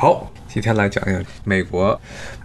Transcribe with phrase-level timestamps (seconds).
[0.00, 2.00] 好，今天来讲一讲美国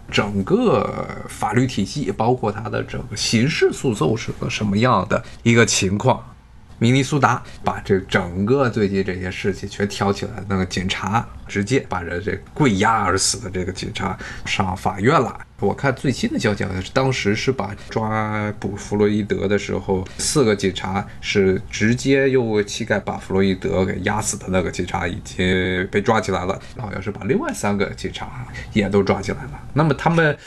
[0.10, 6.33] 整个法律体系，包括它的整个刑事诉讼是个什么样的一个情况。
[6.80, 15.40] 明尼苏达把这整个最近这些事情全挑起来，那个警察直接把人这跪压而死的这个警察上法院了。
[15.60, 29.62] 我看最新的消息是，当时是把抓捕弗洛伊德的时候，四个警察是直接用膝盖把弗洛伊德给压死的那个警察已经被抓起来了，好像是把另外三个警察也都抓起来了。
[29.74, 30.38] 那么他们。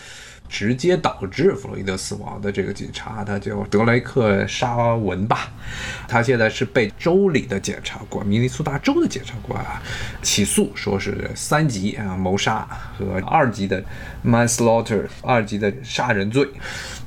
[0.49, 5.51] 直接导致弗洛伊德死亡的这个警察，他叫德雷克·沙文吧，
[6.09, 9.83] 他现在是被州里的检察官，明尼苏达州的检察官啊
[10.23, 13.83] 起诉，说是三级啊谋杀和二级的
[14.25, 16.49] manslaughter 二级的杀人罪。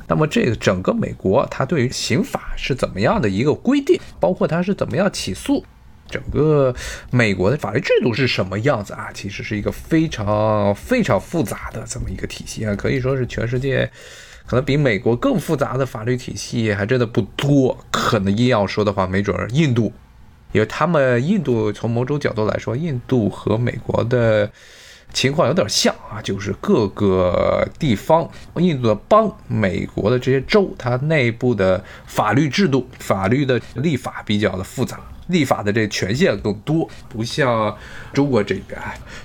[0.07, 5.63] 那么这个整个美国，它对于刑法是怎么样的一个规定，包括它是怎么样起诉？
[6.09, 6.73] 整个
[7.11, 9.09] 美国的法律制度是什么样子啊？
[9.13, 13.89] 其实是一个非常非常复杂的这么一个体系啊，可以说是全世界
[14.45, 17.77] 可能比美国更复杂的法律体系还真的不多。
[17.91, 19.93] 可能硬要说的话，没准印度，
[20.51, 24.49] 因为他们印度从某种角度来说，印度和美国的
[25.13, 34.99] 情况有点像啊，就是各个地方，印度的邦，美国的这些州，它内部的法律制度、法律的立法比较的复杂。
[35.29, 37.75] 立法的这权限更多，不像
[38.13, 38.79] 中国这边，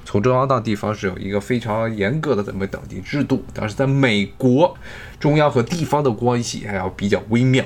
[0.05, 3.44] 从中央到地方是有一个非常严格的这么等级制度。
[3.52, 4.77] 但是在美国，
[5.19, 7.64] 中央和地方的关系还要比较微妙。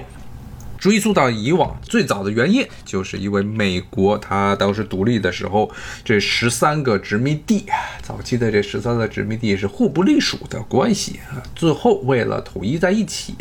[0.78, 5.68] 追溯到以往最早的原因，就是因为美国它当时独立的时候，
[6.04, 7.66] 这十三个殖民地，
[8.00, 11.42] 早期的这十三个殖民地是互不隶属的关系啊。
[11.56, 13.34] 最后为了统一在一起。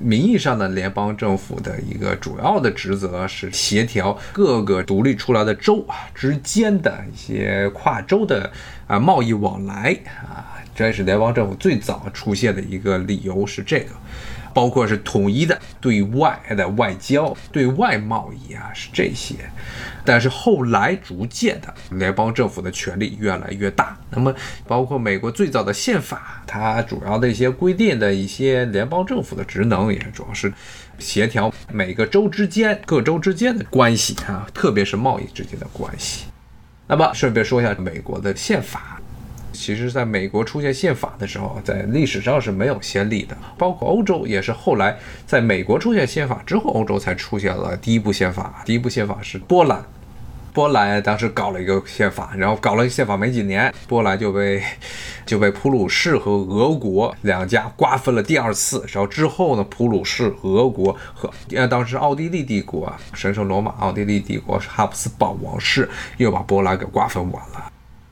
[0.00, 8.50] 名义上的联邦政府的一个主要的职责是协调各个独立出来的州啊之间的一些跨州的
[8.86, 13.92] 啊贸易往来啊，这是联邦政府最早出现的一个理由是这个。
[14.54, 19.34] 包括是统一的对外的外交、对外贸易啊，是这些。
[20.08, 23.94] 但是后来逐渐的，联邦政府的权力越来越大。
[24.08, 24.34] 那么，
[24.66, 30.50] 包括美国最早的宪法，它主要的一些规定的一些联邦政府的职能，也主要是
[30.98, 36.24] 协调每个州之间、各州之间的关系啊，特别是贸易之间的关系。
[36.86, 38.94] 那么，顺便说一下美国的宪法。
[39.52, 43.36] 其实，在美国出现宪法的时候，在历史上是没有先例的。
[43.58, 44.96] 包括欧洲，也是后来
[45.26, 48.62] 在美国出现宪法之后，欧洲才出现了第一部宪法。
[48.64, 49.84] 第一部宪法是波兰，
[50.58, 54.60] 波兰当时搞了一个宪法，然后搞了一个宪法没几年，波兰就被
[55.24, 58.84] 就被普鲁士和俄国两家瓜分了第二次。
[58.88, 67.70] 然后之后呢，普鲁士、俄国和呃当时奥地利帝国啊、神圣罗马奥地利帝国哈布斯堡王室又把波兰给瓜分完了。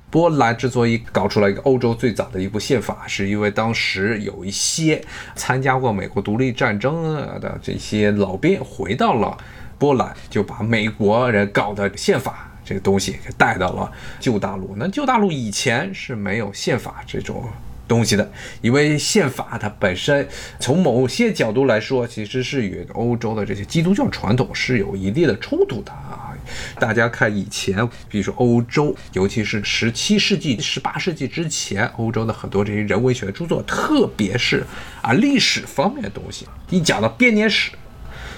[0.09, 9.37] 波兰之所以搞出来一个欧洲最早的一部宪法，是因为当时有一些参加过美国独立战争的这些老兵回到了
[9.79, 14.75] 波兰，就把美国人搞的宪法这个东西给带到了旧大陆。
[14.77, 17.49] 那旧大陆以前是没有宪法这种
[17.87, 20.27] 东西的，因为宪法它本身
[20.59, 26.33] 从某些角度来说，其实是与欧洲的这些基督教传统是有一定的冲突的啊。
[26.79, 27.77] 大家看以前，
[28.09, 34.65] 比如说欧洲，尤其是十七世纪、十八世纪之前，欧洲的很多这些人文学著作，特别是
[35.03, 37.73] 啊历史方面的东西，一讲到编年史，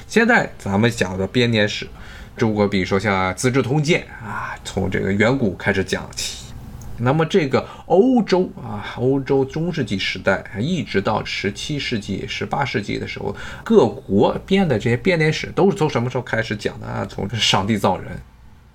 [0.09, 1.87] 现在咱们讲的编年史，
[2.35, 6.47] 中国比如说像《资治通鉴》啊，从这个远古开始讲起。
[6.97, 17.07] 那么这个欧洲啊，欧洲中世纪时代一直到十七世纪、十八世纪的时候，各国编的这些编年史都是从什么时候开始讲的啊？
[17.07, 18.11] 从上帝造人。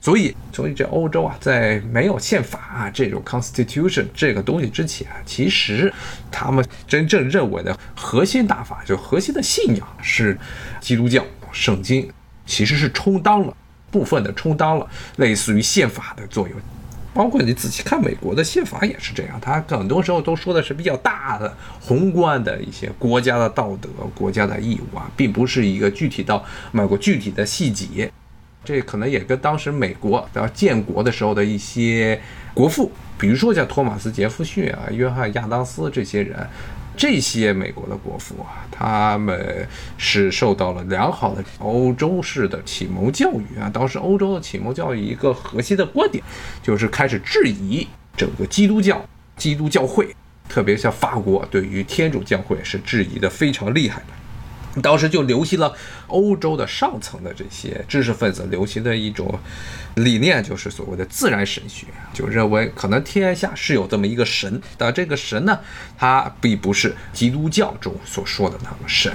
[0.03, 5.91] 所以，所以这欧洲啊，在没有宪法啊这种 constitution 这个东西之前，其实
[6.29, 10.37] 他们真正认为的核心大法，就核心的信仰是
[10.81, 12.11] 基督教圣经，
[12.45, 13.55] 其实是充当了
[13.89, 16.57] 部分的充当了类似于宪法的作用。
[17.13, 26.43] 包括你仔细看美国的宪法也是这样，它很多时候都说的是比较大的、宏观的一些国家的道德、国家的义务啊，并不是一个具体到
[26.73, 28.11] 美国具体的细节。
[28.63, 32.19] 这可能也跟当时美国要建国的时候的一些
[32.53, 36.47] 国父，比如说像托马斯·杰弗逊啊、约翰·亚当斯这些人。
[36.95, 39.67] 这些美国的国父啊，他们
[39.97, 43.67] 是受到了良好的欧洲式的启蒙教育啊。
[43.67, 46.23] 当时欧洲的启蒙教育一个核心的观点，
[46.61, 49.03] 就是开始质疑整个基督教、
[49.35, 50.15] 基督教会，
[50.47, 54.05] 特别像法国对于天主教会是质疑的非常厉害的。
[54.81, 55.71] 当时就流行了
[56.07, 59.39] 欧洲的上层的这些知识分子流行的一种
[59.95, 65.59] 理念，就是所谓的自然神学，就认为可能天下是有这么一个神，但这个神呢，
[65.97, 69.13] 他并不是基督教中所说的那个神。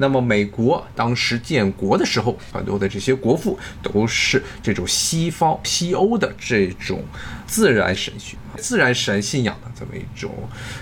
[0.00, 7.02] 那么美国当时建国的时候，很多的这些国父都是这种西方西欧的这种
[7.46, 10.32] 自然神学、自然神信仰的这么一种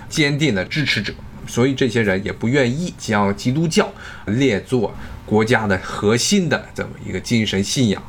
[0.08, 1.14] 坚定的支持者。
[1.46, 3.92] 所以这些人也不愿意将基督教
[4.26, 4.94] 列作
[5.24, 8.02] 国家的核心的这么一个精神信仰，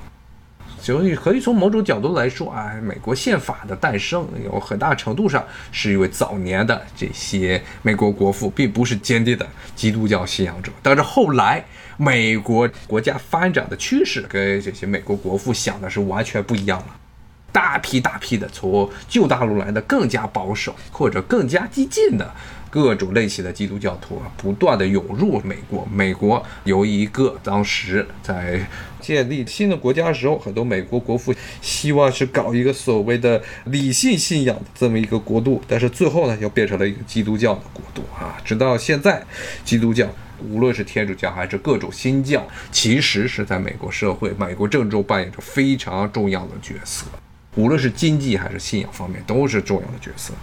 [0.80, 9.48] 所以可以从某种角度来说啊，美国宪法的诞生有很大程度上是因为早年的这些美国国父并不是坚定的。
[9.76, 11.64] 基督教信仰者，但是后来
[11.98, 16.96] 美国国家发展的趋势跟这些美国国父想的是完全不一样了，
[17.58, 22.32] 大批大批的从旧大陆来的更加保守或者更加激进的。
[22.70, 25.88] 各种类型的基督教徒啊，不断的涌入美国。
[25.92, 28.60] 美国由一个当时在
[29.00, 38.38] 建立新的国家的时候，很多美国国父希望是搞一个所谓的理性信仰的这么一个国度，但是最后呢，又变成了一个基督教的国度啊。
[38.44, 39.26] 直到现在，
[39.64, 40.06] 基督教
[40.48, 47.06] 无论是天主教还是各种新教，其实是在美国社会、美国政治中扮演着非常重要的角色，
[47.58, 50.34] 无论是经济还是信仰方面，都是重要的角色。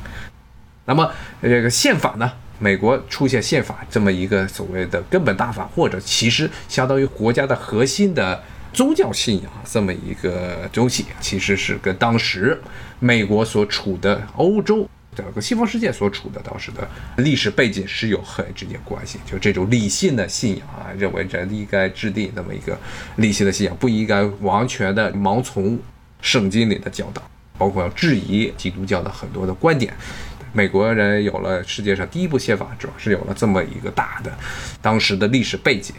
[0.85, 2.31] 那么这个宪法呢？
[2.59, 8.41] 美国出现宪法这么一个所谓的根本大法，或者其实相当于国家的核心的
[8.73, 12.61] 宗教信仰这么一个东西，其实是跟当时
[13.01, 19.19] 美国所处的欧洲整个西方世界所处的当时的历史背景是有很直接关系。
[19.27, 22.79] 就这种理性的信仰啊，认为人应该制定那么一个
[23.17, 25.77] 理性的信仰，不应该完全的盲从
[26.25, 27.23] 圣经里的教导，
[27.59, 29.93] 包括要质疑基督教的很多的观点。
[30.55, 34.32] 美国人有了世界上第一部宪法，主要是有了这么一个大的
[34.81, 35.94] 当时的历史背景。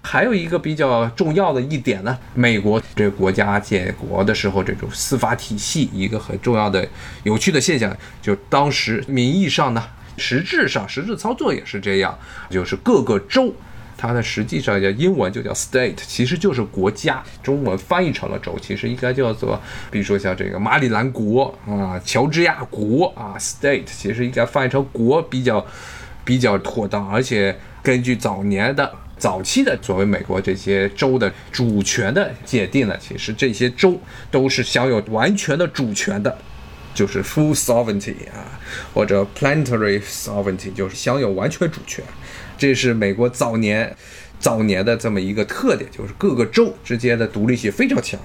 [0.00, 6.86] 还有一个比较重要的一点呢，美国这国家建国的时候，这种司法体系一个很重要的
[7.24, 9.82] 有趣的现象，就当时名义上呢，
[10.18, 12.16] 实质上实质操作也是这样，
[12.48, 13.52] 就是各个州。
[13.96, 17.22] 它的实际上叫英文就叫 state，其实就是国家。
[17.42, 19.60] 中文翻译成了州，其实应该叫做，
[19.90, 25.64] 比如说像这个马里兰国啊、乔治亚国啊，state 其实应该翻译成国比较
[26.24, 27.08] 比较妥当。
[27.10, 33.98] 而且根据早年的早期的作为美国这些州的主权的界定呢，其实这些州
[34.30, 36.36] 都是享有完全的主权的，
[36.94, 38.58] 就是 full sovereignty 啊，
[38.92, 42.04] 或者 planetary sovereignty，就是享有完全主权。
[42.56, 43.94] 这是美国早年
[44.38, 48.18] 早年的这么一个特点，就是各个州之间的独立性非常强。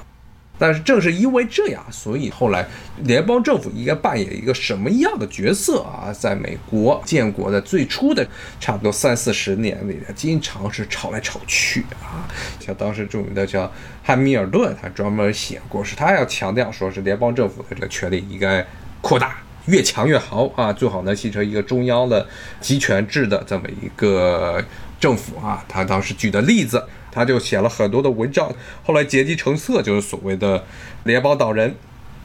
[0.61, 2.67] 但是正是因为这样，所以后来
[3.03, 6.11] 联邦政府应该扮演一个什么样的角色啊？
[6.11, 8.27] 在美国建国的最初的
[8.59, 12.27] 差不多三四十年里，经常是吵来吵去啊。
[12.59, 13.71] 像当时著名的叫
[14.03, 18.67] 汉密尔顿，他专门写过，是他要强调说是联邦政府的这个权力应该
[18.99, 19.37] 扩大。
[19.69, 22.27] 越强越好啊，最好能形成一个中央的
[22.59, 24.63] 集权制的这么一个
[24.99, 25.63] 政府啊。
[25.67, 28.51] 他当时举的例子，他就写了很多的文章。
[28.83, 30.63] 后来结集成册，就是所谓的
[31.03, 31.75] 联邦党人。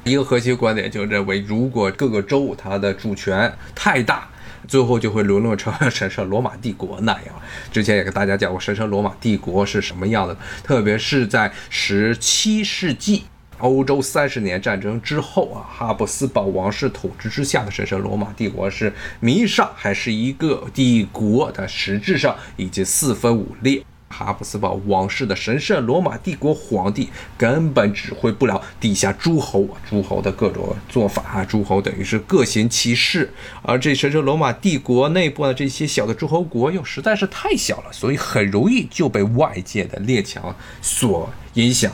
[0.05, 4.29] 一个核心观点就认为，如果各个州它的主权太大，
[4.69, 7.35] 最后就会沦落成神圣罗马帝国那样。
[7.73, 13.25] 之前也跟大家讲过，神圣罗马帝国是什么样的，特别是在十七世纪。
[13.65, 23.83] 欧洲三十年战争之后啊，哈布斯堡王室统治之下的神圣罗马帝国是名义上还是一个帝国，但实质上已经四分五裂。
[24.11, 33.33] 哈布斯堡王室的神圣罗马帝国皇帝根本指挥不了底下诸侯，诸侯的各种做法啊，诸侯等于是各行其事。
[33.63, 41.91] 而这神圣罗马帝国内部的这些小的诸侯国又实在是太小了，所以很容易就被外界的列强所影响。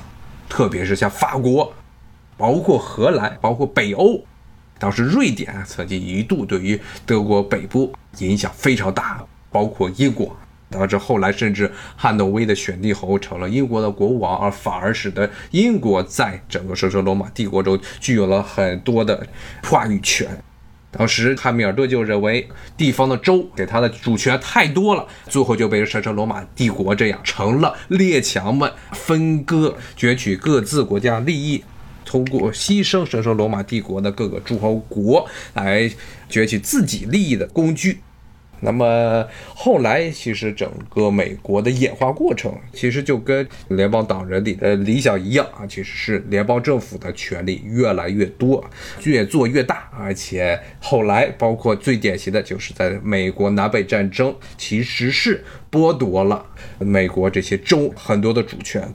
[0.50, 1.72] 特别是像法国，
[2.36, 4.22] 包括荷兰，包括北欧，
[4.78, 10.36] 当时瑞典啊曾经一度对于德国北部影响非常大，包括英国，
[10.68, 19.26] 导致后来甚至汉诺威的选帝侯成了英国的国王，而反而使得英国在整个神圣罗马帝国中具有了很多的
[19.62, 20.28] 话语权。
[20.92, 31.62] 当时汉密尔顿就认为地方的州给他的主权太多了，最后就被神圣罗马帝国这样成了列强们分割、攫取各自国家利益，
[32.04, 35.88] 通过牺牲神圣罗马帝国的各个诸侯国来
[36.28, 38.00] 攫取自己利益的工具。
[38.60, 48.64] 那么后来，其实整个美国的演化过程，其实就跟联邦党人里的理想一样啊，其实是联邦政府的权力越来越多，
[49.04, 56.44] 越做越大，而且后来包括最典型的就是在美国南北战争，其实是剥夺了
[56.78, 58.94] 美国这些州很多的主权。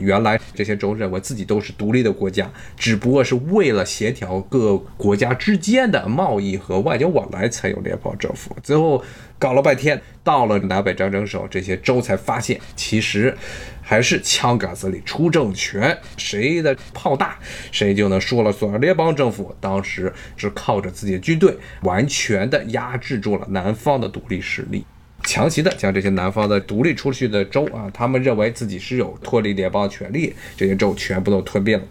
[0.00, 8.56] 原来这些州认为自己都是独立的国家，只不过是为了协调各国家之间的贸易和外交往来才有联邦政府。
[8.62, 9.02] 最后
[9.38, 13.36] 搞了半天，到了南北战争时候，这些州才发现，其实
[13.80, 17.38] 还是枪杆子里出政权，谁的炮大，
[17.70, 18.80] 谁就能说了算。
[18.80, 24.84] 联邦政府当时是靠着自己的军队，完全的压制住了南方的独立势力。
[25.22, 31.84] 强行的将这些南方的独立出去的州啊，他们认为自己是有脱离联邦权利，这些州全部都吞并了。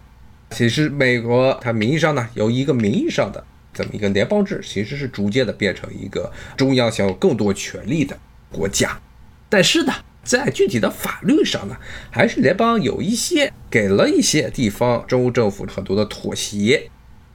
[0.50, 8.18] 其实美国它名义上呢有一个名义上的这么一个联邦制，其实是逐渐的变成一个中央享有更多权力的
[8.50, 9.00] 国家。
[9.48, 9.92] 但是呢，
[10.24, 11.76] 在具体的法律上呢，
[12.10, 16.90] 还是联邦有一些给了一些地方州政府很多的妥协。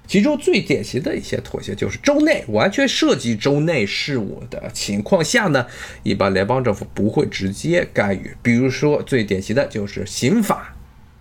[0.07, 5.65] 其中最典型的一些妥协，就是州内完全涉及州内事务的情况下呢，
[6.03, 8.35] 一般联邦政府不会直接干预。
[8.41, 10.75] 比如说，最典型的就是刑法，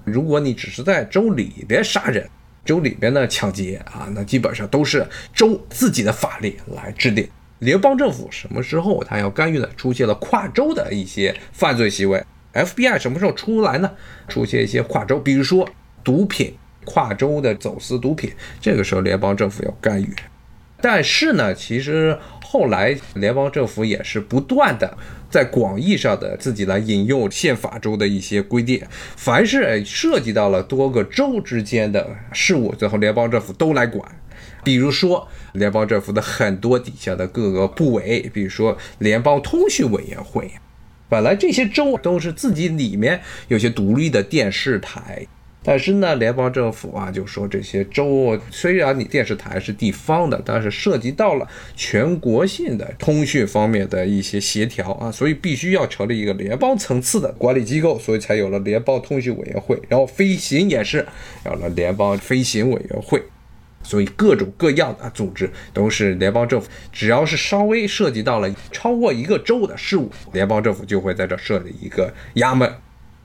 [0.04, 2.28] 如果你只是在州里边杀人，
[2.64, 7.26] 州里边的抢劫啊，那基本上都是州自己的法律来制定。
[7.60, 9.68] 联邦政府什么时候他要干预呢？
[9.76, 12.22] 出现了跨州的一些犯罪行为
[12.52, 13.90] ，FBI 什么时候出来呢？
[14.28, 15.66] 出现一些跨州，比如说
[16.02, 16.54] 毒品。
[16.84, 20.14] 跨州的走私毒品，这个时候联邦政府要干预。
[20.80, 24.98] 但是呢，其实后来联邦政府也是不断的
[25.30, 28.82] 在广义上的自己来引用宪法中的一些规定，
[29.16, 34.06] 凡是涉及到了多个州之间的事务，最后联邦政府都来管。
[34.62, 40.50] 比如说，联邦政府的很多底下的各个部委，比如说联邦通讯委员会，
[41.08, 45.26] 本来这些州都是自己里面有些独立的电视台。
[45.64, 59.80] 但是呢，联邦政府啊就说这些州虽然你电视台是地方的，但是涉及到了全国性的通讯方面的一些协调啊，所以必须要成立一个联邦层次的管理机构，所以才有了联邦通讯委员会。
[59.88, 61.06] 然后飞行也是
[61.46, 63.22] 有了联邦飞行委员会，
[63.82, 72.70] 所以各种各样的组织都是联邦政府，只要是稍微涉及到了超过一个州的事务，联邦政府就会在这设立一个衙门。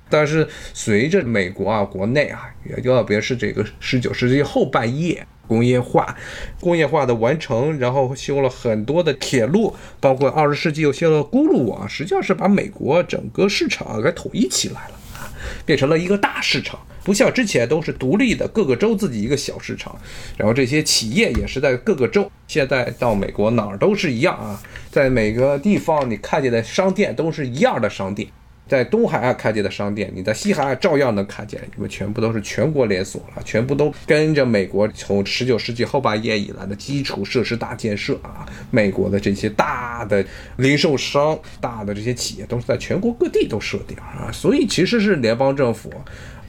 [0.10, 6.16] 但是随着美国啊国内啊，也特别是这个十九世纪后半叶工业化，
[6.60, 15.32] 工业化的完成，然后修了很多的铁路，包括二十世纪又修了公路网，实际上是把美国整个市场给统一起来了啊，
[15.66, 19.98] 变成了一个大市场，不像之前都是独立的各个州自己一个小市场，
[20.38, 24.62] 然后这些企业也是在各个州，现在到美国哪儿都是一样啊，
[24.92, 28.28] 在每个地方你看见的商店都是一样的商店。
[28.70, 40.24] 在东海岸看见的商店，你在西海岸照样能看见，因为全部都是全国连锁了，全部都跟着美国从十九世纪后半叶以来的基础设施大建设啊，美国的这些大的
[40.58, 45.92] 零售商、大的这些企业都是在全国各地都设点啊，所以其实是联邦政府，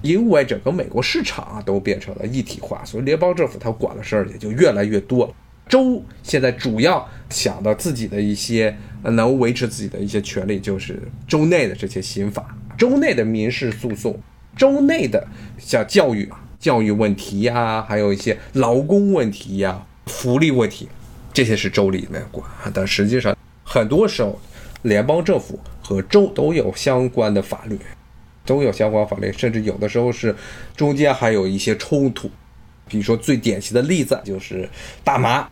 [0.03, 5.33] 因为整个美国市场啊都变成了一体化，所以联邦政府它管的事儿也就越来越多了。
[5.71, 14.19] 州现在主要想到自己的一些能维持自己的一些权利，就是州内的这些刑法、州内的民事诉讼、
[14.57, 15.25] 州内的
[15.59, 20.89] 像教育、教育问题呀，还有一些劳工问题呀、福利问题，
[21.33, 22.45] 这些是州里面管。
[22.75, 24.37] 但实际上，很多时候，
[24.83, 27.79] 联邦政府和州都有相关的法律，
[28.45, 30.35] 都有相关法律，甚至有的时候是
[30.77, 32.29] 中间还有一些冲突。
[32.89, 34.69] 比如说最典型的例子就是
[35.05, 35.49] 大麻。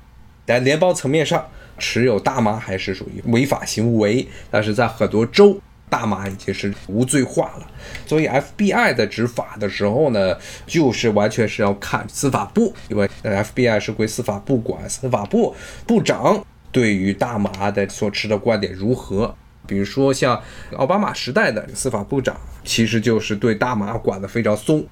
[0.49, 7.71] 在联邦层面上，持有大麻还是属于违法行为，但是在很多州，大麻已经是无罪化了。
[8.07, 10.35] 所以 FBI 在执法的时候呢，
[10.67, 15.55] 就是完全是要看司法部，因为 FBI 是归司法部管，司法部
[15.87, 19.37] 部长对于大麻的所持的观点如何。
[19.67, 20.43] 比如说像
[20.78, 24.83] 奥巴马时代的司法部长，其实就是对大麻管得非常松。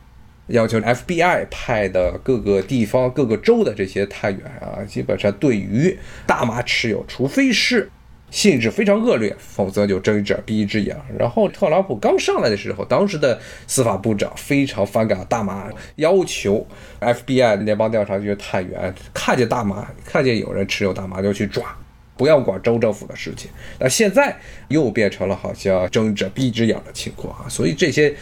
[0.49, 7.91] 要求 FBI 派的各个地方、各个州的这些探员啊，基本上对于大麻持有，除非是
[8.31, 10.97] 性质非常恶劣，否则就睁一只眼闭一只眼。
[11.19, 16.65] 然后特朗普刚上来的时候，当时的司法部长非常反感大麻，要求
[17.01, 21.77] FBI 联邦调查局探员看见大麻，看见有人持有大麻就去抓，
[22.17, 23.51] 不要管州政府的事情。
[23.81, 24.37] 那现在
[24.69, 28.15] 又变成了好像睁一只眼闭一只眼的情况啊，所以这些。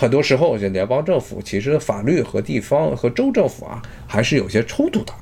[0.00, 5.12] 很多时候，这联邦政府其实法律和地方和州政府啊，还是有些冲突的。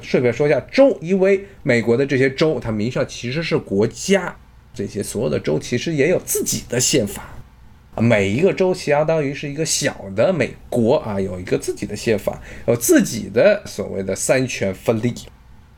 [0.00, 4.34] 顺便说一下州，因为美国的这些州，它名上其实是国家，
[4.72, 7.28] 这些所有的州其实也有自己的宪法，
[7.96, 15.12] 每一个州相当于是一个小的美国啊，有一个自己的宪法，有自己的所谓的三权分立，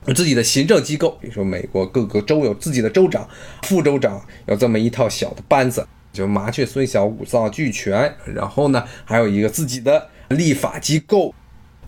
[0.06, 3.28] 有自己的行政机构，比如说美国各个州有自己的州长、
[3.64, 11.34] 副州长，有这么一套小的班子，就麻雀虽小五脏俱全，然后呢，还有一个自己的立法机构。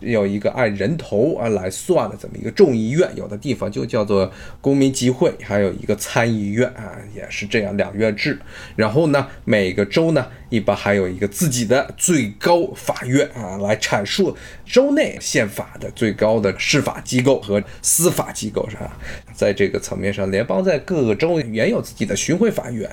[0.01, 4.31] 有一个按人头啊来算的这么一个众议院，有的地方就叫做
[4.61, 8.39] 公民集会，还有一个参议院啊，也是这样两院制。
[8.77, 18.97] 然后呢，每个州呢一般还有一个自己的最高法院啊，来阐述州内宪法的最高的司法机构和司法机构是吧？
[19.35, 22.91] 在这个层面上，联邦在各个州也有自己的巡回法院。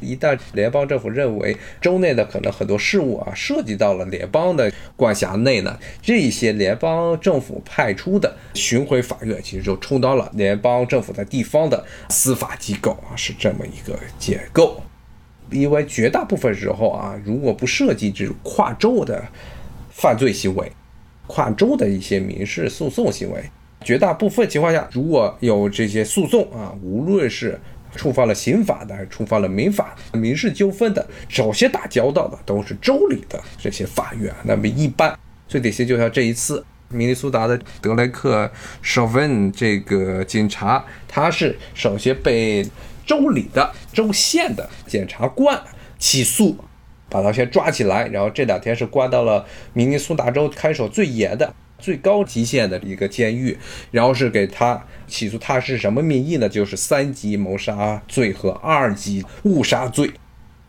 [0.00, 6.49] 一旦联邦政府认为州内的可能很多事务啊涉及到了联邦的管辖内呢，这些。
[6.52, 14.82] 联邦政府派出的巡回法院，其实就充当了联邦政府在地方的司法机构啊，是这么一个结构。
[15.50, 19.20] 因为绝大部分时候啊，如果不涉及这种跨州的
[19.90, 20.70] 犯罪行为、
[21.26, 23.42] 跨州的一些民事诉讼行为，
[23.82, 27.58] 绝大部分情况下，如果有这些诉讼啊，无论是
[27.96, 34.32] 触犯了刑法的，还是触犯了民法、民事纠纷的，首先打交道的都是州里的这些法院。
[34.44, 35.18] 那么一般。
[35.50, 38.46] 最典型就像这一次，明尼苏达的德雷克·
[38.82, 42.64] 舍文这个警察，他是首先被
[43.04, 45.60] 州里的州县的检察官
[45.98, 46.56] 起诉，
[47.08, 53.58] 把他先抓起来，然后这两天是关到了明尼苏达州看守最严的、最高级限的一个监狱，
[53.90, 56.48] 然后是给他起诉，他是什么名义呢？
[56.48, 60.12] 就是三级谋杀罪和二级误杀罪。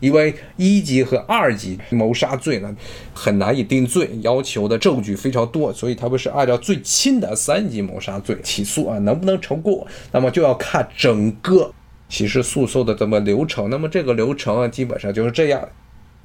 [0.01, 2.75] 因为一级和二级谋杀罪呢，
[3.13, 11.71] 很难以定罪，要求的证据非常多，所以他们是按照最轻的三级谋杀罪起诉啊，能不能成功，那么就要看整个
[12.09, 13.69] 刑事诉讼的这么流程。
[13.69, 15.69] 那么这个流程啊基本上就是这样：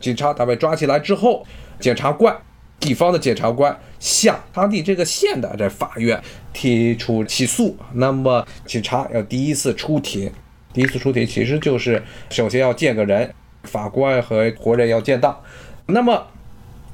[0.01, 1.47] 警察他被抓起来之后，
[1.79, 2.35] 检察官，
[2.81, 6.19] 地方的检察官向当地这个县的这法院
[6.55, 10.33] 提出起诉，那么警察要第一次出庭，
[10.73, 13.31] 第一次出庭其实就是首先要见个人。
[13.67, 15.43] 法官和活人要见到，
[15.87, 16.29] 那么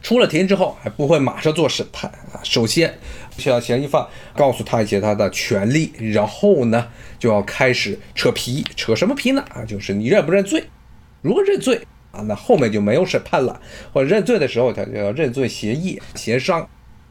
[0.02, 2.40] 出了庭之后还不会马上做审判啊。
[2.42, 2.98] 首先
[3.38, 6.88] 需要嫌疑犯告诉他一些他的权利，然后呢
[7.18, 9.44] 就要开始扯皮，扯什么皮呢？
[9.54, 10.64] 啊，就是你认不认罪？
[11.20, 11.80] 如果认罪
[12.10, 13.60] 啊，那后面就没有审判了。
[13.92, 16.68] 或者认罪的时候，他就要认罪协议协商。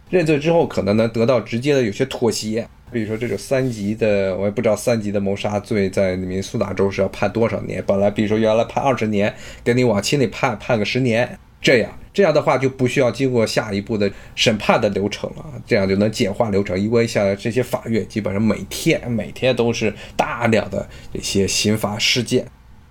[0.09, 2.67] 认罪之后可能能得到直接的有些妥协。
[2.91, 7.83] 比如说这种三级的，我也不知道三级的谋杀罪在明尼苏达州是要判多少年。
[7.87, 16.77] 本来比如说原来判二十年，给你往轻里判，判个十年，这样这样的话就不需要经过下一步的审判的流程了，这样就能简化流程。
[16.77, 22.45] 因为像这些法院基本上每天每天都是大量的这些刑罚事件，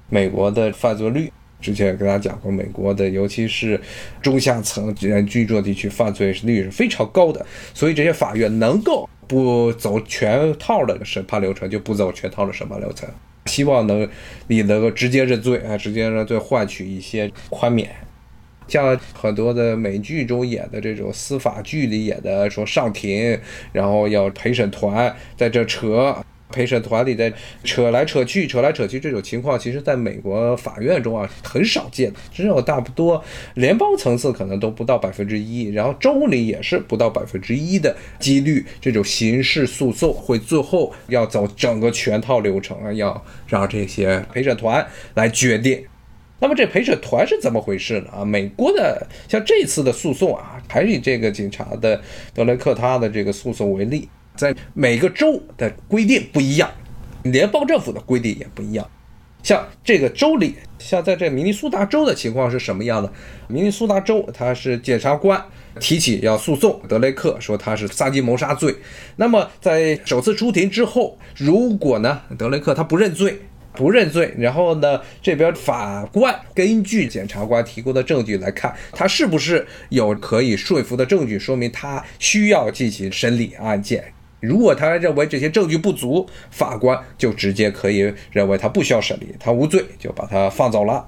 [0.08, 1.30] 美国的犯罪率。
[1.60, 3.80] 之前也跟大家讲过，美国的尤其是
[4.22, 7.44] 中下层人居住的地区，犯罪率是非常高的。
[7.74, 13.08] 所以这些法院能够不走全套的审判流程，就不走全套的审判流程，
[13.46, 14.08] 希望能
[14.48, 17.90] 你能够直接认罪啊，直接认罪换取一些宽免。
[18.68, 23.38] 像很多的美剧中演的这种司法剧里演的，说上庭，
[23.72, 26.16] 然后要陪审团在这扯。
[26.52, 27.32] 陪审团里在
[27.64, 33.22] 扯来扯去，扯来扯去这种情况，其实在美国法院中啊很少见，只有差不多
[33.54, 45.84] 联邦层次可能都不到百分之一，然后州里也是不到百分之一的几率，这种刑事诉讼会最后要走整个全套流程啊，要让这些陪审团来决定。
[46.42, 48.10] 那么这陪审团是怎么回事呢？
[48.20, 52.00] 啊，美国的像这次的诉讼啊，还是以这个警察的
[52.32, 54.08] 德雷克他的这个诉讼为例。
[54.40, 56.70] 在每个州的规定不一样，
[57.24, 58.88] 联邦政府的规定也不一样。
[59.42, 63.12] 像这个州里，像在这明尼苏达州的情况是什么样的？
[63.48, 65.42] 明尼苏达州他是检察官
[65.79, 68.74] 提起要诉讼德雷克，说他是杀鸡谋杀罪。
[69.16, 73.38] 那么在首次出庭之后，如果呢德雷克他不认罪，
[73.72, 84.05] 不认罪，然后呢这边法官根据检察官提供的证据来看，他是不是有可以说服的证据，说明他需要进行审理案件。
[84.40, 91.07] 如果他认为这些证据不足，法官就直接可以认为他不需要审理，他无罪，就把他放走了。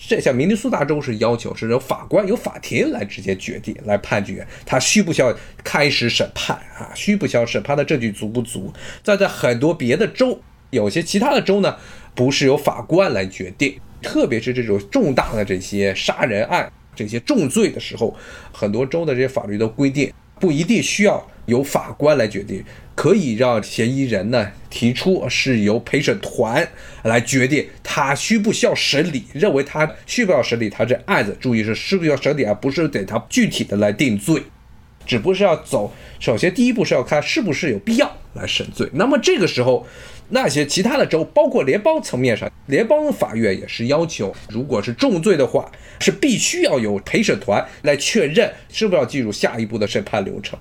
[0.00, 6.92] 这像明尼苏达州是要求是由法官由法庭来直接决定来判决，他需不需要开始审判啊？
[6.94, 8.72] 需不需要审判的证据足不足？
[9.02, 11.76] 再在很多别的州，有些其他的州呢，
[12.14, 18.14] 不是由法官来决定，特别是这种重大的这些杀人案、这些重罪的时候，
[18.52, 21.28] 很多州的这些法律都规定不一定需要。
[21.48, 22.62] 由法官来决定，
[22.94, 26.68] 可以让嫌疑人呢提出是由陪审团
[27.02, 31.36] 来决定他需不需要审理，认为他需不需要审理他这案子。
[31.40, 34.42] 注意是需不需要审理啊，不是给他具体的来定罪，
[35.06, 35.92] 只不过是要走。
[36.20, 38.88] 首先第一步是要看是不是有必要来审罪。
[38.92, 39.86] 那么这个时候，
[40.28, 50.58] 那些其他的州，包括联邦层面上，联邦法院也是要求，如果是重罪的话，是必须要有陪审团来确认是不是要进入下一步的审判流程。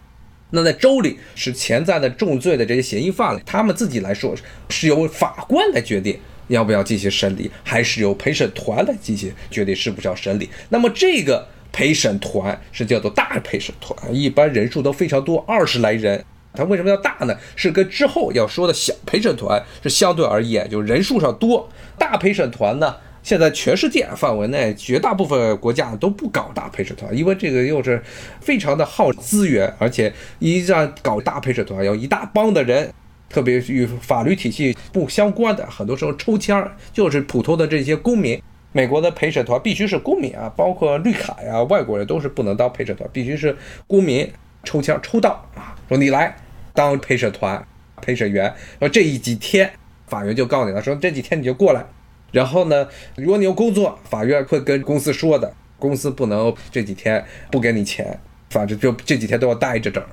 [0.52, 4.34] 那在州里是潜在的重罪的这些嫌疑犯，他们自己来说
[4.70, 10.50] 是由法官来决定要不要进行审理，还是由陪审团来进行决定是不是要审理。
[10.70, 16.24] 那么这个陪审团是叫做大陪审团，一般人数都非常多，二十来人。
[16.54, 17.38] 它为什么要大呢？
[17.56, 21.70] 是跟之后要说的小陪审团是相对而言就人数上多。
[22.00, 22.96] 大陪审团呢？
[23.28, 28.02] 现在全世界范围内，绝大部分国家都不搞大陪审团，因为这个又是
[28.40, 32.90] 非常的耗资源，而且一旦搞大陪审团，要一大帮的人，
[33.28, 38.42] 特别与法律体系不相关的，很多时候抽签儿，就是普通的这些公民。
[38.72, 43.54] 美国的陪审团必须是公民啊，包括绿卡呀，外国人都是不能当陪审团，必须是
[43.88, 44.26] 公民
[44.63, 46.34] 抽签抽到啊，说你来
[46.74, 47.62] 当陪审团
[48.02, 49.70] 陪审员，说这一几天，
[50.08, 51.86] 法院就告你了，说这几天你就过来。
[52.32, 60.08] 然后呢，如果你有工作，法院会跟公司说的，公司不能这几天不给你钱，反正就这几天都要待着这儿。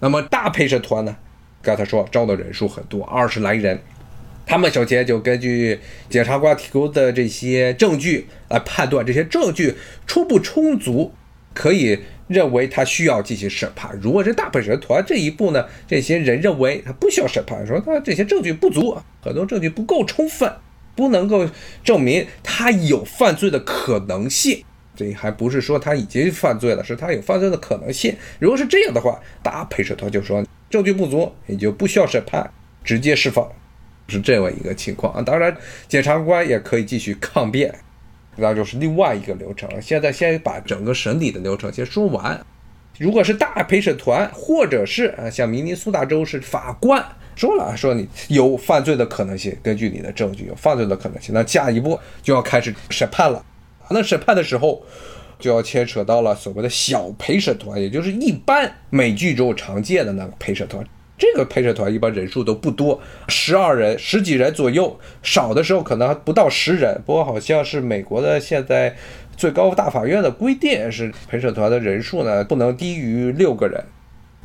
[0.00, 1.16] 那么大陪审团呢，
[1.60, 3.78] 刚才说招的人数很多，二十来人，
[4.46, 11.12] 他们首先就根据检察官提供的这些证据来判断这些证据充不充足，
[11.52, 13.94] 可以认为他需要进行审判。
[14.00, 20.50] 如果是大陪审团这一步呢，这些人认为他不需要审判，说他这些证据不足，很多证据不够充分。
[21.00, 21.48] 不能够
[21.82, 24.62] 证明他有犯罪的可能性，
[24.94, 28.14] 这还不是说他已经犯罪了，是他有犯罪的可能性。
[28.38, 32.50] 如果是这样的话，大陪审团就说证据不足，也就不需要审判，
[32.84, 33.50] 直接释放，
[34.08, 35.22] 是这样一个情况啊。
[35.22, 35.56] 当然，
[35.88, 37.74] 检察官也可以继续抗辩，
[38.36, 39.70] 那就是另外一个流程。
[39.80, 42.38] 现在先把整个审理的流程先说完。
[42.98, 47.02] 如果是大陪审团，或者是啊，像明尼苏达州是法官。
[47.40, 53.42] 说了说你有犯罪的可能性，根据你的证据有犯罪的可能性，那下一步就要开始审判了。
[53.88, 54.82] 那审判的时候，
[55.38, 60.84] 就要牵扯到了所谓的小陪审团，也就是一般美剧中常见的那个陪审团。
[61.16, 67.00] 这个陪审团一般人数都不多，十二人、十几人左右，少的时候可能还不到十人。
[67.06, 68.94] 不过好像是美国的现在
[69.34, 73.82] 最高大法院的规定是陪审团的人数呢不能低于六个人，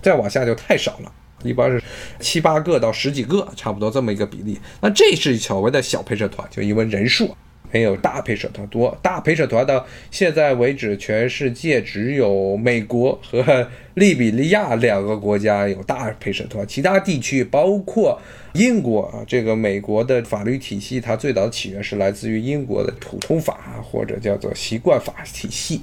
[0.02, 1.12] 再往下就太少了。
[1.46, 1.82] 一般是
[2.20, 4.60] 七八个到十几个，差不多这么一个比例。
[4.82, 7.36] 那这是所谓的小陪审团，就因为人数
[7.72, 8.98] 没有大陪审团多。
[9.02, 18.20] 大陪审团到现在为止，全世界只有美国和 利比利亚两个国家有大陪审团，其他地区包括
[18.54, 25.82] 英国啊，这个美国的法律体系，它最早的起源是来自于英国的普通法或者叫做习惯法体系。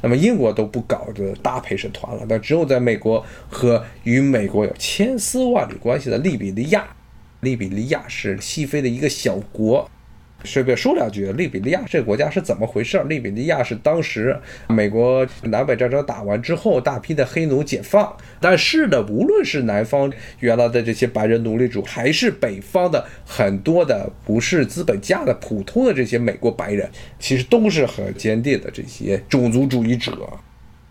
[0.00, 6.86] 那么英国都不搞这大陪审团了，但只有在美国和与美国有千丝万缕关系的利比利亚，
[7.40, 9.90] 利比利亚是西非的一个小国。
[10.44, 13.02] 顺便说两句，利比利亚这个国家是怎么回事？
[13.08, 30.12] 利比利亚是当时美国南北战争打完之后，大批的黑奴解放，但是呢，无论是南方原来的这些白人奴隶主，还是北方的很多的不是资本家的普通的这些美国白人，其实都是很坚定的这些种族主义者。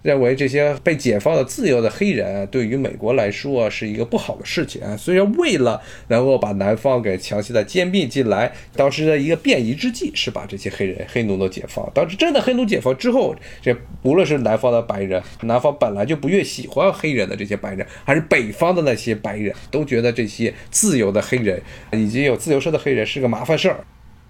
[0.02, 4.96] 认为这些被解放的自由的黑人对于美国来说是一个不好的事情啊。
[4.96, 11.90] 虽然为了能够把南方给强行的兼并进来，当时的一个便宜之计是把这些黑人黑奴都解放。
[11.94, 23.84] 当时真的黑奴解放之后，这无论是南方的白人，南方本来就不越喜欢黑人的这些白人，还是北方的那些白人，都觉得这些自由的黑人以及有自由身的黑人是个麻烦事儿。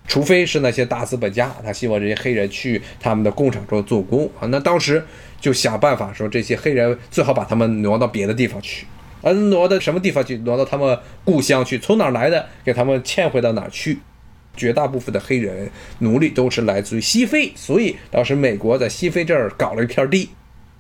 [0.08, 4.47] 除非是那些大资本家，他希望这些黑人去他们的工厂中做工啊。
[4.47, 5.03] 那当时
[5.39, 8.86] 就想办法说，这些黑人最好把他们挪到别的地方去，
[9.21, 10.38] 嗯，挪到什么地方去？
[10.38, 11.78] 挪到他们故乡去？
[11.78, 12.47] 从哪儿来的？
[12.63, 14.00] 给他们迁回到哪儿去？
[14.56, 15.69] 绝大部分的黑人
[16.00, 20.30] 奴隶都是来自于西非，所以当时美国在西非这儿搞了一片地，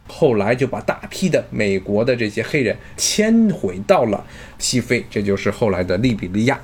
[0.07, 4.25] 后来就把大批的美国的这些黑人迁回到了
[4.57, 6.59] 西非，这就是后来的利比利亚。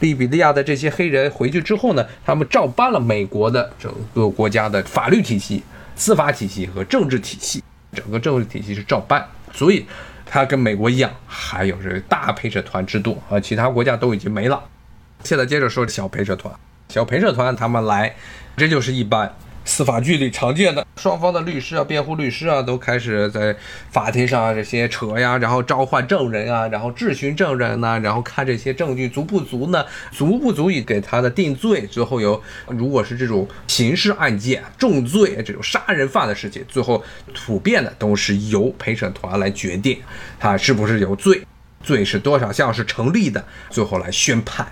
[0.00, 5.62] 利比利亚的这些黑人回去之后呢，他们照搬了美国的整个国家的法律体系、
[5.98, 9.84] 司法体系和政治体系，整个政治体系是照搬，所以
[10.24, 14.62] 它跟美国一样，还有这个大陪审团制度啊，其他国家都已经没了。
[15.24, 16.54] 现在接着说小陪审团，
[16.88, 18.14] 小陪审团他们来，
[18.56, 19.34] 这就是一般
[19.68, 23.54] 司法剧里常见的，双方的律师啊、辩护律师啊，都开始在
[23.90, 29.84] 法庭上这些扯呀，然后召唤证人啊，然后质询证人呐，然后看这些证据足不足呢？
[30.10, 31.86] 足不足以给他的定罪？
[31.86, 37.04] 最后有，如果是这种刑事案件、重罪这种杀人犯的事情，最后
[37.34, 39.98] 普遍的都是由陪审团来决定
[40.40, 41.42] 他是不是有罪，
[41.82, 44.66] 罪是多少项是成立的，最后来宣判。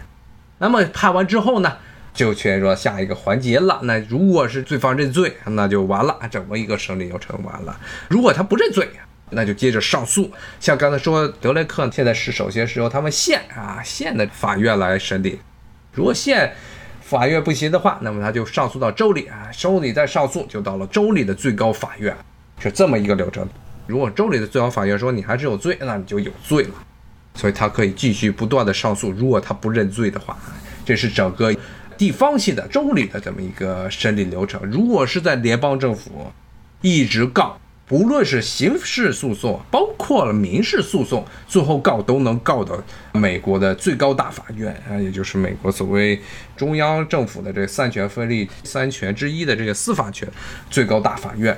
[0.58, 1.76] 那么判完之后呢？
[2.16, 3.78] 就确认说下一个环节了。
[3.82, 7.78] 那如果是罪方认罪，那就完了，整个一个审理流程完了。
[8.08, 8.88] 如果他不认罪，
[9.30, 10.32] 那就接着上诉。
[10.58, 15.38] 像刚才说德雷克现在是首先是由他们县啊县的法院来审理。
[15.92, 16.54] 如果县
[17.02, 22.16] 法院不行的话，那么他就上诉到州里啊，州里再上诉就到了州里的最高法院，
[22.58, 23.46] 是这么一个流程。
[23.86, 26.74] 如果州里的最高法院说你还是有罪，那你就有罪了，
[27.34, 29.10] 所以他可以继续不断的上诉。
[29.10, 30.36] 如果他不认罪的话，
[30.84, 31.54] 这是整个。
[31.96, 36.30] 地方性的州里的这么一个审理流程，如果是在联邦政府
[36.80, 42.76] 一直告，不论是刑事诉讼，包括了民事诉讼，最后告都能告到
[43.12, 46.20] 美国的最高大法院啊，也就是美国所谓
[46.56, 50.28] 中央政府的这三权分立三权之一的这个司法权
[50.68, 51.56] 最高大法院。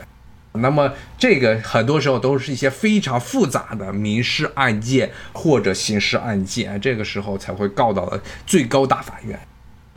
[0.52, 9.38] 那么这个很多时候都是一些非常复杂的民事案件或者刑事案件，这个时候才会告到了最高大法院。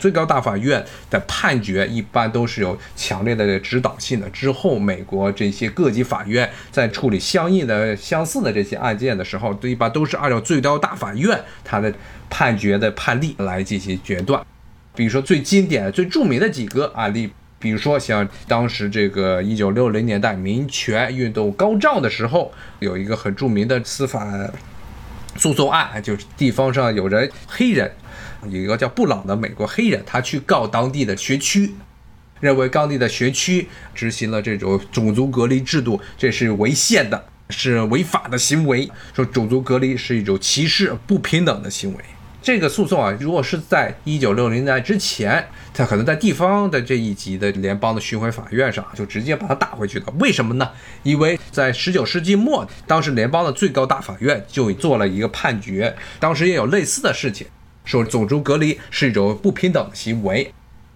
[0.02, 4.28] 最高大法院的判决一般都是有强烈的指导性的。
[4.32, 11.94] 之后，美国这些各级法院在处理相应的相似的这些案件的时候，一般都是按照最高大法院它的
[12.32, 14.44] 判决的判例来进行决断。
[14.96, 24.28] 比如说最经典、最著名的几个案例，比如说像当时这个一九六零年代民权运动高涨的时候，有一个很著名的司法
[25.38, 27.92] 诉讼案，就是地方上有人黑人。
[28.50, 31.74] 有一个叫布朗的美国黑人，他去告当地的学区，
[32.40, 38.90] 认为当地的学区执行了这种种族隔离制度，这是违宪的，是违法的行为。
[39.16, 42.04] 说种族隔离是一种歧视、不平等的行为。
[42.42, 50.06] 这个诉讼啊，如果是在一九六零年代之前，他可能在地方的这一级的联邦的巡回法院上就直接把他打回去了。
[50.20, 50.68] 为什么呢？
[51.04, 57.46] 因为在十九世纪末，当时联邦的最高大法院就做了一个判决，当时也有类似的事情。
[57.84, 60.54] 说种族隔离是一种不平等的行为，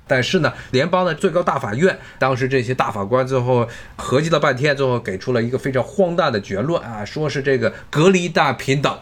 [0.07, 8.99] 但是呢，联邦的最高大法院当时这些大法官最后合计了半天，最后给出了一个非常荒诞的结论啊，说是这个隔离大平等。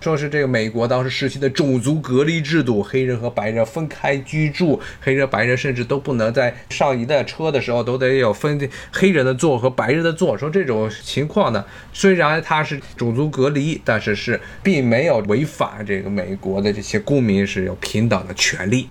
[0.00, 10.38] 说是这个美国当时实行的种族隔离制度，黑人和白人分开居住，黑人白人甚至都不能在上一辆车的时候都得有分黑人的座和白人的座。
[10.38, 18.88] 说这种情况呢，虽然它是种族隔离，但是是并没有违反这个美国的这些公民是有平等的权利，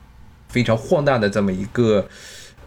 [0.49, 2.07] 非常荒诞的这么一个。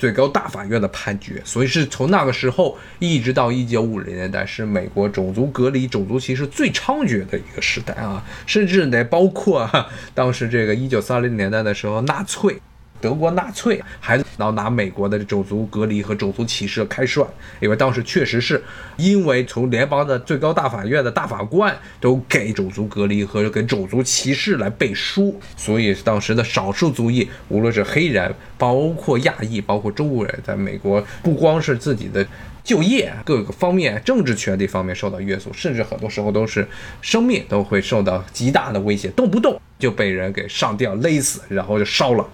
[0.00, 9.70] 最高大法院的判决，所以是从那个时候一直到一九五零年代，是美国种族隔离、种族歧视最猖獗的一个时代啊，甚至得，包括
[10.14, 12.58] 当时这个一九三零年代的时候，纳粹。
[13.00, 17.26] 德国纳粹还老拿美国的种族隔离和种族歧视开涮，
[17.60, 18.62] 因为当时确实是
[18.96, 32.26] 因为从联邦的最高大法院的大法官都给种族隔离和给种族歧视来背书，所以当时的少数族裔，无论是黑人，包括亚裔，包括中国人，在美国不光是自己的
[32.62, 36.66] 就业各个方面、政治权利方面受到约束，甚至很多时候都是
[37.00, 42.26] 生命都会受到极大的威胁，动不动就被人给上吊勒死，然后就烧了。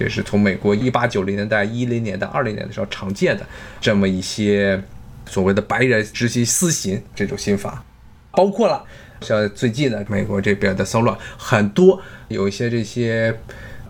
[0.00, 3.46] 这是从美国一八九零年代、一零年代、二零年的时候常见的
[3.82, 4.82] 这么一些
[5.26, 7.84] 所谓的白人执行私刑这种刑法，
[8.30, 8.82] 包括了
[9.20, 13.38] 像最近的美国这边的骚乱，很多有一些这些。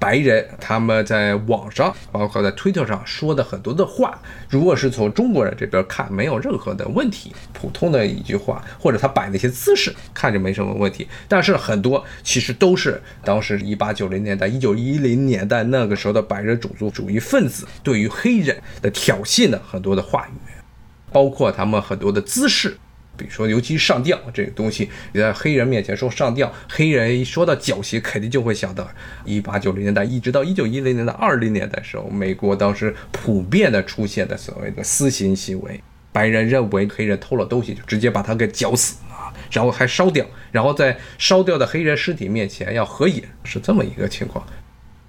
[0.01, 11.07] 白人他们在网上，包括在推特上说的很多的话，如果是从中国人这边看，没有任何的问题，普通的一句话，或者他摆那些姿势，看着没什么问题。
[11.29, 20.51] 但是很多其实都是当时一八九零年代、一九一零年代那个时候的白人种族主义分子对于黑人的挑衅的很多的话语，
[21.13, 22.79] 包括他们很多的姿势。
[23.21, 28.89] 比如说，尤其上吊这个东西，你在黑人面前说上吊，黑人一说到绞刑，肯定就会想到
[29.27, 35.79] 一八九零年代一直到一九一零年代二零年代时候，美国当时普遍的出现的所谓的私刑行为。
[36.13, 44.45] 白人认为黑人偷了东西，就直接把他给绞死啊，然后还烧掉，然后在烧掉的黑人尸体面前要合影，是这么一个情况。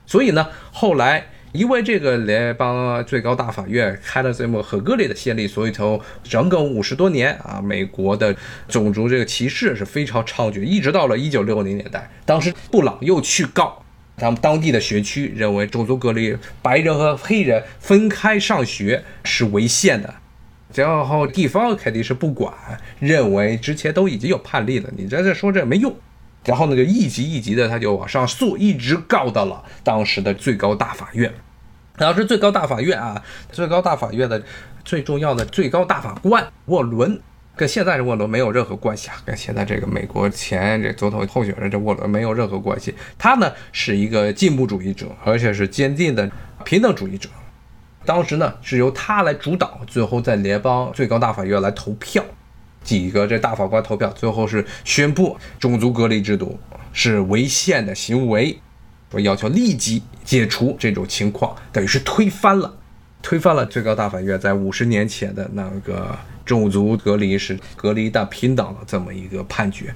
[0.06, 1.26] 所以呢，后来。
[1.53, 8.35] 因为这个联邦最高大法院开了这么很恶劣的先例，所以从整整五十多年啊，美国的
[8.67, 13.83] 种族这个歧视是非常猖獗，一直到了一九六零年代，当时布朗又去告
[14.17, 20.13] 他们当地的学区认为种族隔离，白人和黑人分开上学是违宪的。
[20.73, 22.53] 然后地方肯定是不管，
[22.99, 25.93] 认为之前都已经有判例了，你在这说这没用。
[26.45, 31.32] 然后呢，就一级一级的他就往上诉，一直告到了当时的最高大法院。
[31.97, 34.41] 当时最高大法院啊，最高大法院的
[34.84, 37.21] 最重要的最高大法官沃伦。
[37.54, 42.95] 跟现在这沃伦没有任何关系啊，跟现在这个美国前这总统候选人这沃伦没有任何关系。
[43.19, 46.32] 他呢是一个进步主义者，而且是坚定的
[46.63, 47.30] 平等主义者。
[48.06, 52.23] 当时呢是由他来主导，最后在联邦最高大法院来投票，
[52.83, 56.59] 几个这大法官投票，最后是宣布种族隔离制度
[56.93, 58.59] 是违宪的行为，
[59.11, 62.77] 我要求立即解除这种情况，等于是推翻了，
[63.21, 66.17] 推翻了最高大法院在五十年前的那个。
[66.43, 69.93] 种族隔离是隔离的平等的这么一个判决，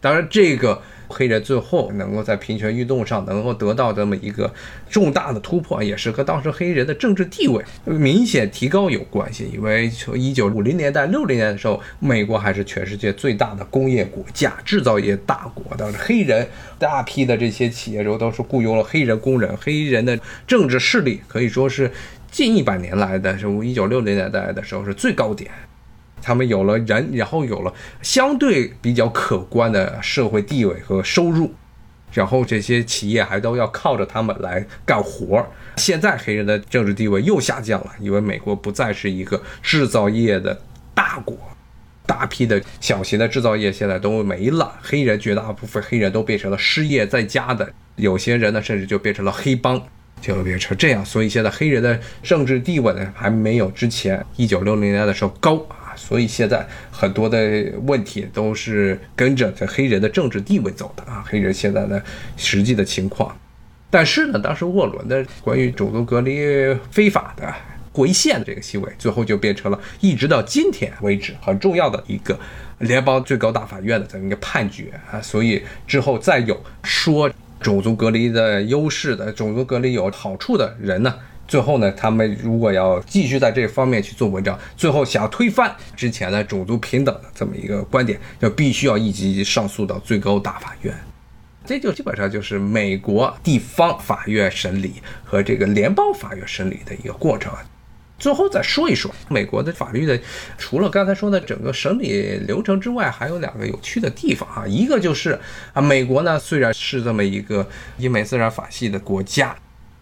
[0.00, 4.52] 当然，这个黑人最后能够在平权运动上能够得到这么一个
[4.88, 9.50] 重大的突破，也是和当时黑人的政治地位明显提高有关系。
[9.52, 16.46] 因为从一九五零年代、六零年的时候，美国还是全世界最大的工业国家、制造业大国，当时黑人
[16.78, 21.90] 大批的这些企业中都是雇佣了黑人工人，黑人的政治势力可以说是
[22.30, 25.50] 近一百年来的，是一九六零年代的时候是最高点。
[26.20, 31.52] 他们有了人，然后有了相对比较可观的社会地位和收入，
[32.12, 35.46] 然后这些企业还都要靠着他们来干活儿。
[35.76, 40.60] 现在黑人的政治地位又下降了，因为美国不再是一个制造业的
[40.92, 41.38] 大国，
[42.04, 49.80] 大批的小型的制造业现在都没了，黑人绝大部分黑人都变成了失业在家的，有些人呢甚至就变成了黑帮，
[50.20, 51.04] 就变成这样。
[51.04, 55.64] 所以现在黑人的政治地位呢还没有之前一九六零年的时候高。
[55.98, 57.38] 所以现在很多的
[57.82, 62.00] 问题都是跟着这黑人的政治地位走的啊，黑人现在的
[62.36, 63.36] 实际的情况。
[63.90, 66.38] 但是呢，当时沃伦的关于种族隔离
[66.90, 67.52] 非法的
[67.94, 72.38] 违宪的这个行为，最后就变成了一直到今天为止很重要的一个
[72.78, 75.20] 联邦最高大法院的这么一个判决啊。
[75.20, 77.28] 所以之后再有说
[77.60, 81.12] 种族隔离的优势的种族隔离有好处的人呢？
[81.48, 90.94] 最后呢，他们如果要继续在这方面去做文章，最后想要推翻之前的种族平等的这么一个观点，就必须要一级一级上诉到最高大法院。
[91.64, 97.50] 这就基本上就是美国地方法院审理和这个联邦法院审理的一个过程。
[98.18, 100.18] 最后再说一说美国的法律的，
[100.58, 104.66] 除了刚才说的整个审理流程之外，还有两个有趣的地方啊。
[104.66, 105.38] 一个就是
[105.72, 109.56] 啊，美国呢虽然是这么一个英美自然法系的国家。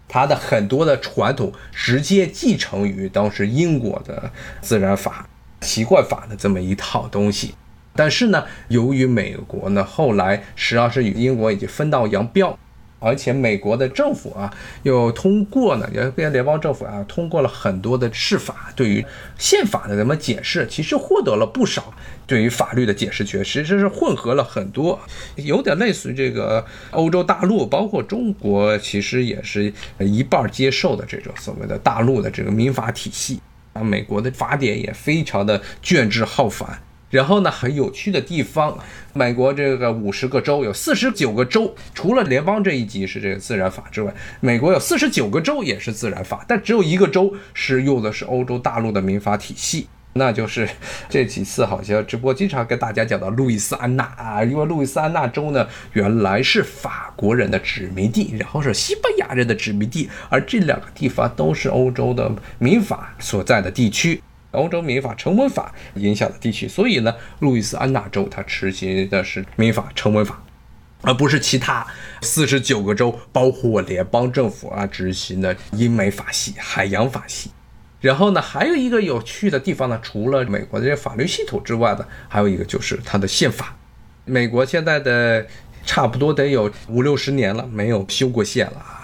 [0.09, 5.29] 他的很多的传统直接继承于当时英国的自然法、
[5.61, 7.55] 习惯法的这么一套东西，
[7.95, 12.59] 但是呢，由于美国呢后来实际上是与英国已经分道扬镳。
[12.99, 19.05] 而且美国的政府啊，又通过呢，也变联邦政府啊，通过了很多的释法，对于
[19.39, 21.93] 宪法的怎么解释，其实获得了不少
[22.27, 24.99] 对于法律的解释权，其实是混合了很多，
[25.37, 33.41] 有点类似于这个欧洲大陆，包括中国，其实也是一半接受的这种所谓的大陆的这个民法体系
[33.75, 33.83] 啊。
[33.83, 36.81] 美国的法典也非常的卷帙浩繁。
[37.09, 38.77] 然后呢，很有趣的地方，
[39.13, 50.69] 美国这个五十个州有四十九个州，除了联邦这一级是这个自然法之外，美国有四十九个州也是自然法，但只有一个州是用的是欧洲大陆的民法体系，那就是
[51.09, 64.21] 这几次好像直播经常跟大家讲到路易斯安那啊，因为路易斯安那州呢原来是法国人的殖民地，然后是西班牙人的殖民地，而这两个地方都是欧洲的民法所在的地区。
[64.57, 70.43] 欧洲民法成文法影响的地区，所以呢，路易斯安那州它执行的是民法成文法，
[71.03, 71.87] 而不是其他
[72.23, 77.51] 四十九个州，包括联邦政府啊执行的英美法系、海洋法系。
[78.01, 83.75] 然后呢，还有一个有趣的地方呢，除了美国的这些法律系统之外呢，还有一个就是它的宪法。
[84.25, 85.47] 美国现在的
[85.85, 88.96] 差不多得有五六十年了，没有修过宪了啊。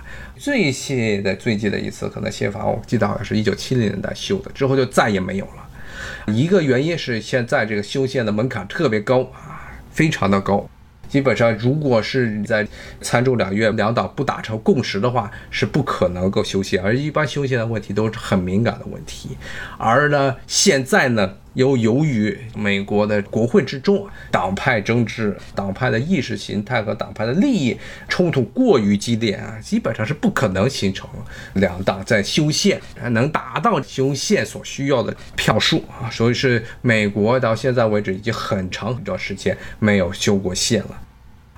[0.43, 6.35] 最新的最近的一次可能宪法，我记得好像是一九七零年代修的，之后就再也没有了。
[6.35, 10.69] 一个原因是现在这个修宪的门槛特别高啊，非常的高。
[11.09, 12.67] 基本上，如果是在
[13.01, 16.83] 参众两院两党不达成共识的话，是不可能够修宪。
[16.83, 19.37] 而一般修宪的问题都是很敏感的问题。
[19.79, 27.77] 而呢，现在呢，又由于美国的国会之中党派争执、党派的意识形态和党派的利益
[28.09, 31.09] 冲突过于激烈啊，基本上是不可能形成
[31.55, 36.09] 两党在修宪能达到修宪所需要的票数啊。
[36.11, 41.01] 所以是美国到现在为止已经很长很长时间没有修过宪了。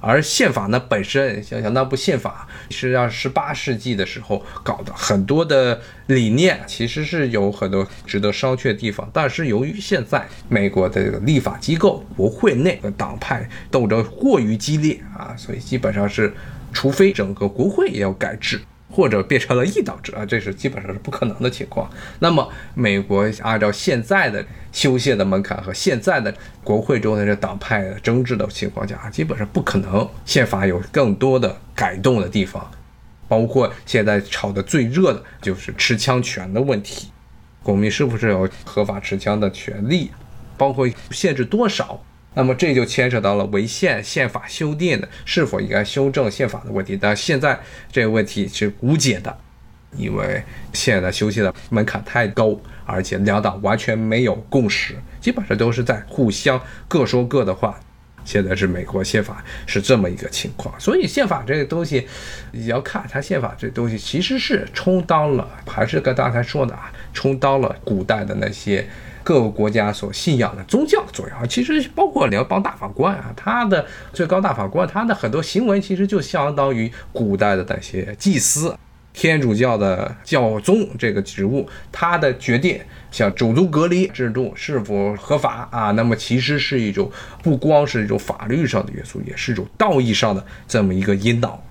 [0.05, 9.09] 而宪法呢本身，想想那部宪法实际上十八世纪的时候搞的，很多的理念其实是有很多值得商榷的地方。
[9.13, 16.33] 但是由于现在美国的立法机构国会内的党派斗争过于激烈啊，所以基本上是，
[16.73, 18.61] 除非整个国会也要改制。
[18.95, 21.91] 或者变成了一党制啊，这是基本上是不可能的情况。
[22.21, 26.33] 那么，美国按照现在的修宪的门槛和现在的
[26.63, 32.71] 国会中的这党派争执的情况下，基本上不可能宪法有更多的改动的地方。
[33.27, 37.11] 包括现在炒的最热的就是持枪权的问题，
[37.63, 40.11] 公民是不是有合法持枪的权利？
[40.57, 42.01] 包括限制多少？
[42.35, 46.99] 那么这就牵扯到了违宪宪法修订的是否应该修正宪法的问题。
[47.01, 47.59] 但现在
[47.93, 49.37] 这个问题是无解的，
[49.97, 57.79] 因为现在修宪的门槛太高，而且两党完全没有共识，基本上都是在互相各说各的话。
[58.25, 62.09] 现在是美国宪法是这么一个情况，所以宪法这个东西
[62.53, 68.85] 你要看它宪法这东西其实是充当了，还是跟刚才说的啊，充当了古代的那些。
[69.25, 78.77] 各个国家所信仰的宗教作用，其实包括联邦大法官啊，他的最高大法官，他的很多行为其实就相当于古代的那些祭司，
[79.15, 82.79] 天主教的教宗这个职务，他的决定
[83.11, 87.11] 像种族隔离制度是否合法啊，那么其实是一种
[87.43, 91.63] 不光是一种法律上的约束，也是一种道义上的这么一个引导。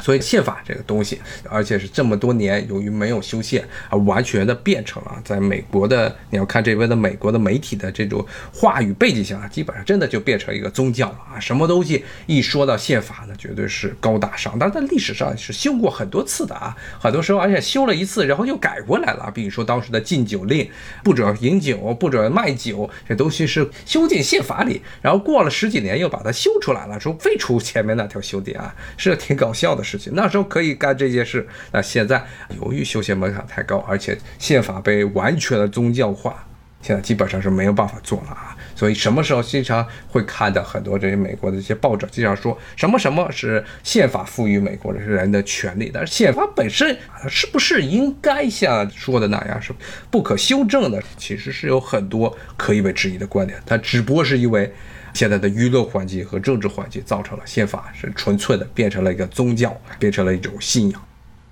[0.00, 11.38] 所以宪法这个东西，而且是这么多年由于没有修宪而完全的变成了，在美国的你要看这边的美国的媒体的这种话语背景下，基本上真的就变成一个宗教了啊！
[11.38, 14.56] 什么东西一说到宪法呢，绝对是高大上。
[14.58, 19.30] 但是在历史上是修过很多次的啊，很多时候而且修了一次，然后又改过来了。
[19.34, 20.68] 比如说当时的禁酒令，
[21.04, 29.81] 不准饮酒，不准卖酒，这东西是修进宪法里，然后过了十几年又把它修出来了，说废除前面那条修订啊，是挺搞笑的。
[29.82, 32.22] 事情那时候可以干这些事，那现在
[32.60, 36.46] 由于修宪门槛太高，而且宪法被完全的宗教化，
[36.80, 38.56] 现在基本上是没有办法做了啊。
[38.74, 46.96] 所以什么时候经常会看到很多这些美国的一些报纸经常说什么什么是宪法赋予美国人的权利，但是宪法本身
[47.28, 49.72] 是不是应该像说的那样是
[50.10, 51.00] 不可修正的？
[51.16, 54.72] 其实是有很多可以被质疑的观点，它只不过是因为。
[55.12, 61.02] 现在的舆论环境和政治环境造成了宪法是纯粹的变成了一个宗教，变成了一种信仰。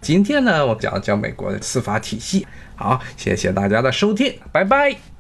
[0.01, 2.47] 今天呢，我讲讲美国的司法体系。
[2.75, 5.20] 好，谢谢大家的收听，拜拜。